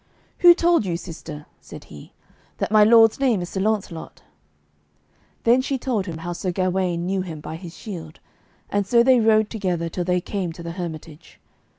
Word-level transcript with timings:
"Who 0.39 0.55
told 0.55 0.83
you, 0.83 0.97
sister," 0.97 1.45
said 1.59 1.83
he, 1.83 2.11
"that 2.57 2.71
my 2.71 2.83
lord's 2.83 3.19
name 3.19 3.39
is 3.43 3.49
Sir 3.49 3.59
Launcelot?" 3.59 4.23
Then 5.43 5.61
she 5.61 5.77
told 5.77 6.07
him 6.07 6.17
how 6.17 6.33
Sir 6.33 6.51
Gawaine 6.51 7.05
knew 7.05 7.21
him 7.21 7.39
by 7.39 7.55
his 7.55 7.77
shield, 7.77 8.19
and 8.71 8.87
so 8.87 9.03
they 9.03 9.19
rode 9.19 9.51
together 9.51 9.89
till 9.89 10.03
they 10.03 10.19
came 10.19 10.53
to 10.53 10.63
the 10.63 10.71
hermitage. 10.71 11.39